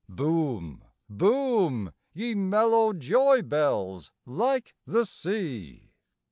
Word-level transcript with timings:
Boom, 0.09 0.83
boom, 1.07 1.93
ye 2.11 2.33
mellow 2.33 2.91
joy 2.91 3.39
bells, 3.43 4.11
like 4.25 4.73
the 4.83 5.05
sea! 5.05 5.91